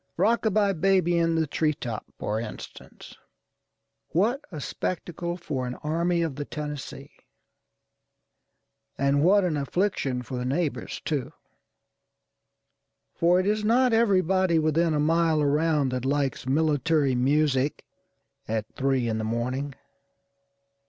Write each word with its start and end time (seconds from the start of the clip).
â€"Rock 0.17 0.45
a 0.45 0.49
by 0.49 0.73
Baby 0.73 1.15
in 1.19 1.35
the 1.35 1.45
Tree 1.45 1.75
top, 1.75 2.07
for 2.17 2.39
instance. 2.39 3.15
What 4.07 4.41
a 4.51 4.59
spectacle 4.59 5.37
for 5.37 5.67
an 5.67 5.75
Army 5.75 6.23
of 6.23 6.37
the 6.37 6.43
Tennessee! 6.45 7.11
And 8.97 9.23
what 9.23 9.43
an 9.43 9.57
affliction 9.57 10.23
for 10.23 10.37
the 10.39 10.43
neighbors, 10.43 11.03
too; 11.05 11.33
for 13.13 13.39
it 13.39 13.45
is 13.45 13.63
not 13.63 13.93
everybody 13.93 14.57
within 14.57 14.95
a 14.95 14.99
mile 14.99 15.39
around 15.39 15.89
that 15.91 16.03
likes 16.03 16.47
military 16.47 17.13
music 17.13 17.85
at 18.47 18.65
three 18.75 19.07
in 19.07 19.19
the 19.19 19.23
morning. 19.23 19.75